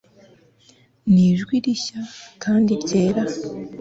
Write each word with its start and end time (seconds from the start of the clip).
nijwi 1.13 1.55
rishya 1.65 1.99
kandi 2.43 2.71
ryera 2.83 3.23